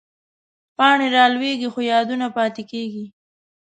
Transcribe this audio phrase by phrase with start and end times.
[0.77, 3.05] پاڼې رالوېږي، خو یادونه پاتې کېږي